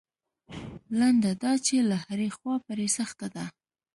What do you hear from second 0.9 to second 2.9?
لنډه دا چې له هرې خوا پرې